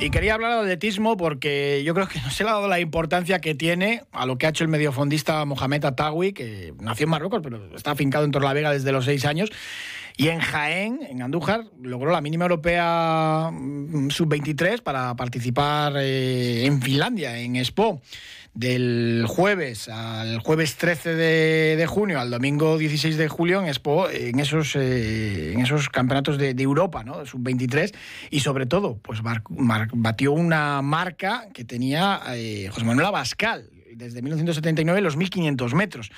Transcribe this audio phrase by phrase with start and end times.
[0.00, 2.78] Y quería hablar de atletismo porque yo creo que no se le ha dado la
[2.78, 7.10] importancia que tiene a lo que ha hecho el mediofondista Mohamed Atawi, que nació en
[7.10, 9.50] Marruecos, pero está afincado en Torlavega desde los seis años.
[10.20, 16.82] Y en Jaén, en Andújar, logró la mínima europea mm, sub-23 para participar eh, en
[16.82, 18.02] Finlandia, en Expo
[18.52, 24.40] del jueves al jueves 13 de, junio al domingo 16 de julio en Expo, en
[24.40, 27.24] esos, eh, en esos campeonatos de, Europa, ¿no?
[27.24, 27.94] Sub-23,
[28.30, 35.00] y sobre todo, pues batió una marca que tenía eh, José Manuel Abascal, desde 1979
[35.00, 36.10] los 1500 metros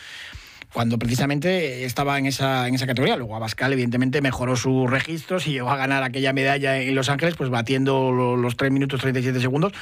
[0.73, 3.16] cuando precisamente estaba en esa, en esa categoría.
[3.16, 7.34] Luego Abascal, evidentemente, mejoró sus registros y llegó a ganar aquella medalla en Los Ángeles,
[7.37, 9.73] pues batiendo los 3 minutos 37 segundos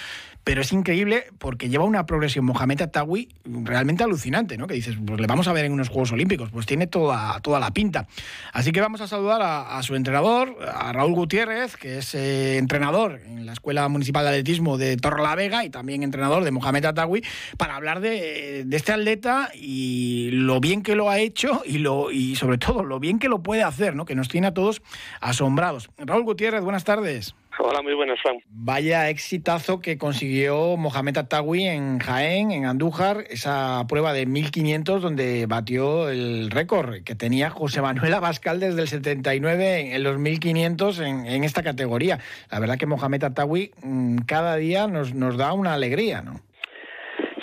[0.48, 4.66] pero es increíble porque lleva una progresión Mohamed Atawi realmente alucinante, ¿no?
[4.66, 7.60] Que dices, pues le vamos a ver en unos Juegos Olímpicos, pues tiene toda, toda
[7.60, 8.06] la pinta.
[8.54, 13.20] Así que vamos a saludar a, su entrenador, a Raúl Gutiérrez, que es eh, entrenador
[13.26, 14.96] en la Escuela Municipal de Atletismo de
[15.36, 17.22] Vega y también entrenador de Mohamed Atawi,
[17.58, 22.10] para hablar de, de, este atleta y lo bien que lo ha hecho y, lo,
[22.10, 24.04] y sobre todo lo bien que lo puede hacer, ¿no?
[24.04, 24.82] Que nos tiene a todos
[25.20, 25.90] asombrados.
[25.98, 27.34] Raúl Gutiérrez, buenas tardes.
[27.60, 28.38] Hola, muy buenas, Juan.
[28.50, 35.46] Vaya exitazo que consiguió Mohamed Atawi en Jaén, en Andújar, esa prueba de 1500 donde
[35.46, 41.26] batió el récord que tenía José Manuel Abascal desde el 79 en los 1500 en,
[41.26, 42.20] en esta categoría.
[42.48, 46.40] La verdad que Mohamed Atawi mm, cada día nos, nos da una alegría, ¿no?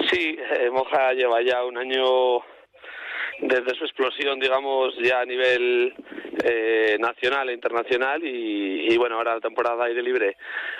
[0.09, 2.39] Sí, eh, Moja lleva ya un año
[3.39, 5.93] desde su explosión, digamos, ya a nivel
[6.43, 10.37] eh, nacional e internacional y, bueno, ahora la temporada aire libre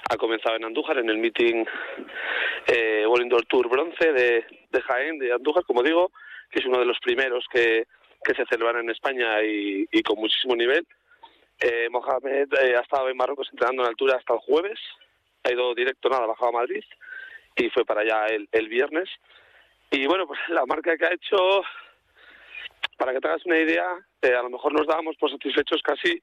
[0.09, 1.65] ha comenzado en Andújar, en el meeting
[2.67, 6.11] eh, World Tour Bronce de, de Jaén, de Andújar, como digo,
[6.49, 7.85] que es uno de los primeros que,
[8.23, 10.85] que se celebran en España y, con muchísimo nivel.
[11.59, 14.79] Eh, Mohamed eh, ha estado en Marruecos entrenando en altura hasta el jueves,
[15.43, 16.83] ha ido directo, nada, bajado a Madrid
[17.55, 19.09] y fue para allá el, el viernes.
[19.91, 21.63] Y bueno, pues la marca que ha hecho
[22.97, 23.85] para que te hagas una idea,
[24.22, 26.22] eh, a lo mejor nos dábamos por satisfechos casi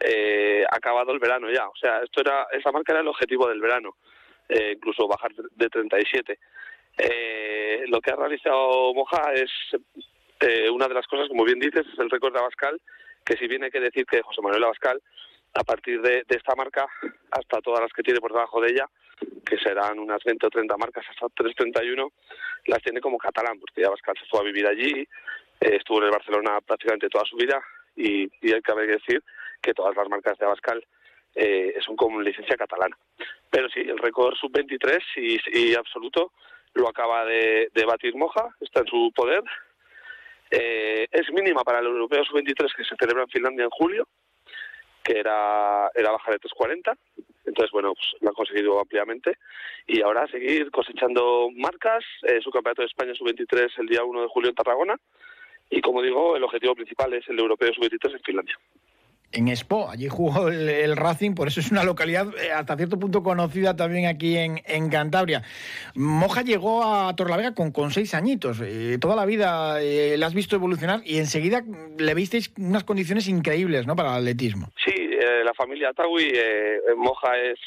[0.00, 1.68] eh, acabado el verano ya.
[1.68, 3.96] O sea, esto era, esa marca era el objetivo del verano,
[4.48, 6.38] eh, incluso bajar de 37.
[6.98, 9.50] Eh, lo que ha realizado Moja es
[10.40, 12.80] eh, una de las cosas, como bien dices, es el récord de Abascal,
[13.24, 15.02] que si bien hay que decir que José Manuel Abascal,
[15.54, 16.86] a partir de, de esta marca,
[17.30, 18.86] hasta todas las que tiene por debajo de ella,
[19.46, 22.12] que serán unas 20 o 30 marcas, hasta 331,
[22.66, 25.06] las tiene como catalán, porque Abascal se fue a vivir allí,
[25.60, 27.62] eh, estuvo en el Barcelona prácticamente toda su vida
[27.94, 29.22] y, y hay que decir
[29.62, 30.84] que todas las marcas de Abascal
[31.34, 32.96] eh, son con licencia catalana.
[33.50, 35.00] Pero sí, el récord sub-23
[35.52, 36.32] y, absoluto
[36.72, 39.42] lo acaba de, batir Moja, está en su poder.
[40.50, 44.08] Eh, es mínima para el europeo sub-23 que se celebra en Finlandia en julio,
[45.02, 46.96] que era, era bajar de 340.
[47.44, 49.36] Entonces, bueno, pues lo ha conseguido ampliamente.
[49.86, 52.04] Y ahora seguir cosechando marcas.
[52.42, 54.96] su campeonato de España sub-23 el día 1 de julio en Tarragona
[55.70, 58.58] y como digo, el objetivo principal es el europeo sub-23 en Finlandia.
[59.32, 63.22] En Expo, allí jugó el, Racing, por eso es una localidad eh, hasta cierto punto
[63.22, 65.42] conocida también aquí en, en Cantabria.
[65.94, 70.34] Moja llegó a Torlavega con, con seis añitos, eh, toda la vida eh, la has
[70.34, 71.62] visto evolucionar y enseguida
[71.98, 73.96] le visteis unas condiciones increíbles ¿no?
[73.96, 74.70] para el atletismo.
[74.82, 74.94] Sí,
[75.44, 76.32] la familia Tawi,
[76.96, 77.58] Moja es,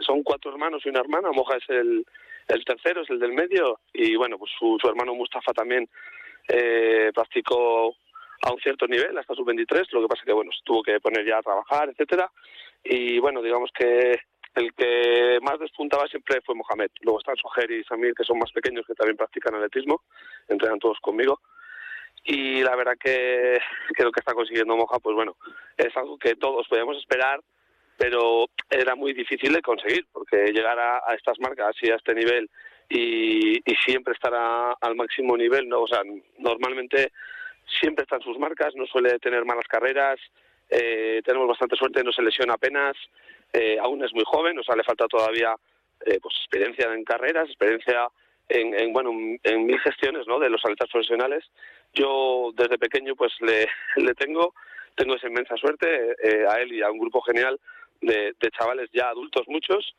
[0.00, 2.04] son cuatro hermanos y una hermana, Moja es el,
[2.48, 5.88] el tercero, es el del medio y bueno, pues su, su hermano Mustafa también
[6.48, 7.94] eh, practicó
[8.42, 11.00] a un cierto nivel, hasta sus 23 lo que pasa que, bueno, se tuvo que
[11.00, 12.30] poner ya a trabajar, etcétera,
[12.84, 14.20] y bueno, digamos que
[14.54, 16.90] el que más despuntaba siempre fue Mohamed.
[17.02, 20.02] Luego están Soher y Samir, que son más pequeños, que también practican atletismo,
[20.48, 21.40] entrenan todos conmigo.
[22.24, 23.58] Y la verdad que,
[23.96, 25.36] que lo que está consiguiendo Moja, pues bueno,
[25.76, 27.40] es algo que todos podíamos esperar,
[27.96, 32.50] pero era muy difícil de conseguir, porque llegar a estas marcas y a este nivel
[32.88, 35.82] y, siempre estará al máximo nivel, ¿no?
[35.82, 36.02] O sea,
[36.38, 37.12] normalmente
[37.80, 40.18] siempre están sus marcas, no suele tener malas carreras,
[40.70, 42.96] eh, tenemos bastante suerte, no se lesiona apenas,
[43.52, 45.54] eh, aún es muy joven, o sea, le falta todavía
[46.04, 48.08] eh, pues experiencia en carreras, experiencia
[48.48, 49.10] en, en, bueno
[49.42, 50.38] en mil gestiones ¿no?
[50.38, 51.44] de los atletas profesionales.
[51.94, 54.54] Yo desde pequeño pues le, le tengo,
[54.94, 56.14] tengo esa inmensa suerte
[56.48, 57.58] a él y a un grupo genial
[58.00, 59.94] de, de chavales ya adultos muchos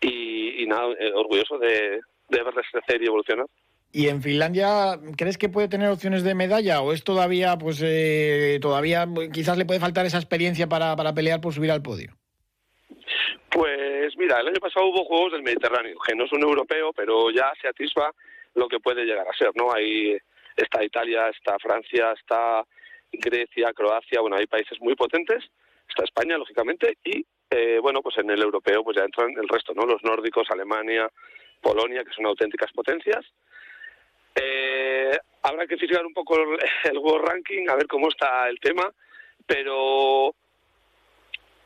[0.00, 2.00] y, y nada, orgulloso de,
[2.32, 3.46] de verles crecer y evolucionar.
[3.92, 8.58] ¿Y en Finlandia crees que puede tener opciones de medalla o es todavía, pues eh,
[8.60, 12.12] todavía quizás le puede faltar esa experiencia para, para pelear por subir al podio?
[13.50, 17.30] Pues mira, el año pasado hubo Juegos del Mediterráneo, que no es un europeo, pero
[17.30, 18.10] ya se atisba
[18.54, 19.70] lo que puede llegar a ser, ¿no?
[19.70, 20.16] Ahí
[20.56, 22.64] está Italia, está Francia, está
[23.12, 25.44] Grecia, Croacia, bueno, hay países muy potentes,
[25.86, 29.74] está España, lógicamente, y eh, bueno, pues en el europeo pues ya entran el resto,
[29.74, 29.84] ¿no?
[29.84, 31.10] Los nórdicos, Alemania,
[31.62, 33.24] Polonia, que son auténticas potencias.
[34.34, 36.36] Eh, habrá que fijar un poco
[36.84, 38.92] el, World Ranking, a ver cómo está el tema,
[39.46, 40.34] pero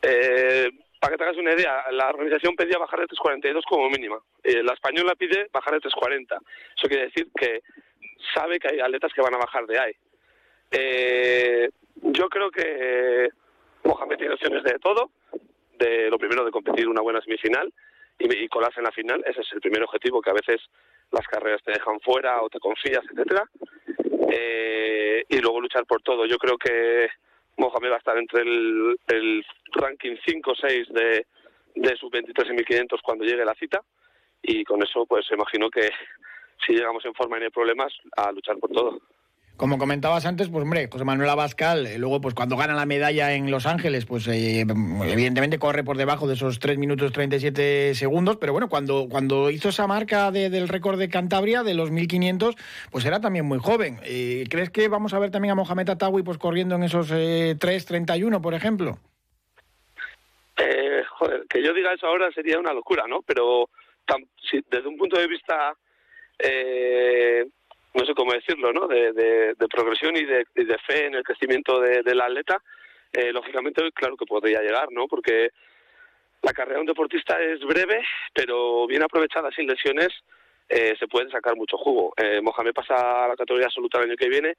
[0.01, 4.19] eh, para que te hagas una idea, la organización pedía bajar de 3.42 como mínima.
[4.43, 6.37] Eh, la española pide bajar de 3.40.
[6.75, 7.61] Eso quiere decir que
[8.33, 9.93] sabe que hay atletas que van a bajar de ahí.
[10.71, 11.69] Eh,
[12.01, 13.29] yo creo que
[13.83, 15.11] Mohamed tiene opciones de todo.
[15.77, 17.71] De lo primero de competir una buena semifinal
[18.19, 19.23] y, y colarse en la final.
[19.25, 20.61] Ese es el primer objetivo que a veces
[21.11, 23.49] las carreras te dejan fuera o te confías, etcétera.
[24.29, 26.25] Eh, y luego luchar por todo.
[26.25, 27.07] Yo creo que
[27.57, 31.25] Mohamed va a estar entre el, ranking 5 o 6 de,
[31.75, 33.81] de sus 23 y 1500 cuando llegue la cita.
[34.41, 35.89] Y con eso, pues imagino que
[36.65, 38.99] si llegamos en forma y no hay problemas, a luchar por todo.
[39.57, 43.33] Como comentabas antes, pues hombre, José Manuel Abascal, eh, luego pues cuando gana la medalla
[43.33, 48.37] en Los Ángeles, pues eh, evidentemente corre por debajo de esos 3 minutos 37 segundos,
[48.37, 52.55] pero bueno, cuando, cuando hizo esa marca del récord de Cantabria, de los 1500,
[52.91, 53.99] pues era también muy joven.
[54.03, 58.39] Eh, ¿Crees que vamos a ver también a Mohamed Atawi pues corriendo en esos 3.31,
[58.41, 58.99] por ejemplo?
[61.17, 63.23] joder, que yo diga eso ahora sería una locura, ¿no?
[63.23, 63.69] Pero
[64.69, 65.75] desde un punto de vista
[66.39, 67.47] eh,
[67.97, 68.87] no sé cómo decirlo, ¿no?
[68.87, 72.61] De, de, progresión y de, de, fe en el crecimiento del atleta,
[73.11, 75.07] eh, lógicamente, claro que podría llegar, ¿no?
[75.07, 75.49] Porque
[76.43, 78.03] la carrera de un deportista es breve,
[78.33, 80.09] pero bien aprovechada sin lesiones,
[80.69, 82.13] eh, se puede sacar mucho jugo.
[82.17, 84.55] Eh, Mohamed pasa a la categoría absoluta el año que viene.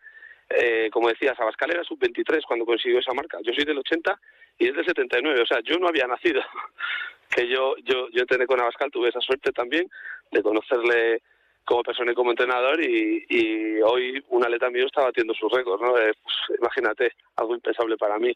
[0.48, 3.38] Eh, como decías, Abascal era sub-23 cuando consiguió esa marca.
[3.42, 4.18] Yo soy del 80
[4.58, 5.42] y es del 79.
[5.42, 6.42] O sea, yo no había nacido.
[7.30, 9.88] que yo, yo, yo entrené con Abascal, tuve esa suerte también
[10.32, 11.22] de conocerle
[11.68, 15.98] como persona y como entrenador y, hoy un atleta mío está batiendo sus récords, ¿no?
[15.98, 18.34] Eh, pues, imagínate, algo impensable para mí.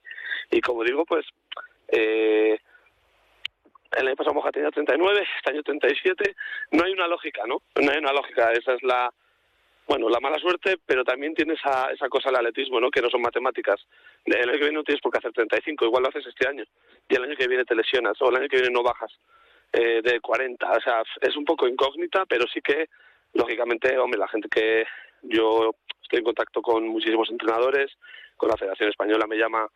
[0.50, 1.24] Y como digo, pues
[1.88, 2.58] eh,
[3.92, 6.36] el año pasado Moja tenía 39, este año 37,
[6.72, 7.62] no hay una lógica, ¿no?
[7.80, 9.10] No hay una lógica, esa es la,
[9.88, 12.90] bueno, la mala suerte, pero también tiene esa, esa cosa del atletismo, ¿no?
[12.90, 13.80] Que no son matemáticas.
[14.26, 16.64] El año que viene no tienes por qué hacer 35, igual lo haces este año,
[17.08, 19.10] y el año que viene te lesionas, o el año que viene no bajas
[19.72, 22.90] eh, de 40, o sea, es un poco incógnita, pero sí que
[23.32, 24.84] lógicamente, hombre, la gente que
[25.22, 27.90] yo estoy en contacto con muchísimos entrenadores,
[28.36, 29.68] con la Federación Española me llama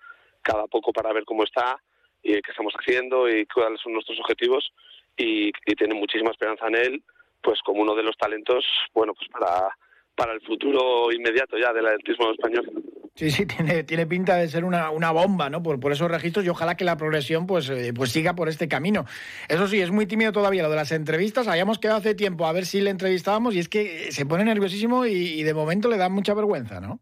[0.43, 1.81] cada poco para ver cómo está
[2.23, 4.73] y qué estamos haciendo y cuáles son nuestros objetivos
[5.17, 7.03] y, y tienen muchísima esperanza en él,
[7.43, 9.69] pues como uno de los talentos, bueno, pues para,
[10.16, 12.86] para el futuro inmediato ya del atletismo español.
[13.16, 15.62] Sí, sí, tiene, tiene pinta de ser una, una bomba, ¿no?
[15.62, 18.68] Por, por esos registros y ojalá que la progresión pues, eh, pues siga por este
[18.68, 19.04] camino.
[19.48, 21.48] Eso sí, es muy tímido todavía lo de las entrevistas.
[21.48, 25.06] Habíamos quedado hace tiempo a ver si le entrevistábamos y es que se pone nerviosísimo
[25.06, 27.00] y, de momento le da mucha vergüenza, ¿no?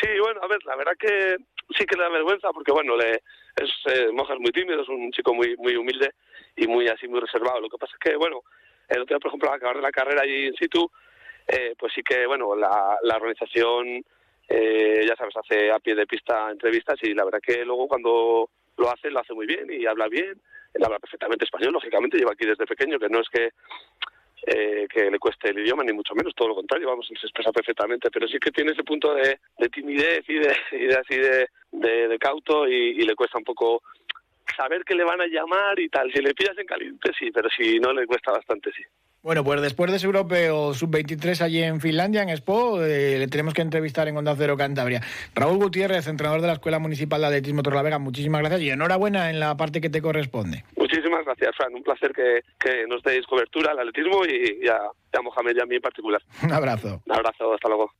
[0.00, 1.36] Sí, bueno, a ver, la verdad que
[1.76, 3.14] sí que le da vergüenza porque, bueno, le,
[3.56, 6.10] es, eh, Moja es muy tímido, es un chico muy, muy humilde
[6.54, 7.60] y muy así, muy reservado.
[7.60, 8.42] Lo que pasa es que, bueno,
[8.88, 10.90] el otro día, por ejemplo, al acabar de la carrera allí in situ,
[11.48, 14.04] eh, pues sí que, bueno, la, la organización
[14.48, 18.48] eh, ya sabes, hace a pie de pista entrevistas y la verdad que luego cuando
[18.76, 20.40] lo hace, lo hace muy bien y habla bien,
[20.74, 23.50] él habla perfectamente español, lógicamente, lleva aquí desde pequeño, que no es que
[24.46, 27.26] eh, que le cueste el idioma, ni mucho menos, todo lo contrario, vamos, él se
[27.26, 29.40] expresa perfectamente, pero sí que tiene ese punto de,
[29.70, 30.50] timidez y de,
[31.00, 33.82] así de, de, cauto y, y, le cuesta un poco
[34.56, 36.12] saber que le van a llamar y tal.
[36.12, 38.84] Si le pillas en caliente, sí, pero si no, le cuesta bastante, sí.
[39.26, 43.54] Bueno, pues después de ese europeo sub-23 allí en Finlandia, en Expo, eh, le tenemos
[43.54, 45.00] que entrevistar en Onda Cero Cantabria.
[45.34, 49.40] Raúl Gutiérrez, entrenador de la Escuela Municipal de Atletismo Torlavega, muchísimas gracias y enhorabuena en
[49.40, 50.62] la parte que te corresponde.
[50.76, 51.74] Muchísimas gracias, Fran.
[51.74, 55.66] Un placer que, que nos deis cobertura al atletismo y, a, a Mohamed y a
[55.66, 56.22] mí en particular.
[56.44, 57.02] Un abrazo.
[57.04, 57.90] Un abrazo, hasta luego.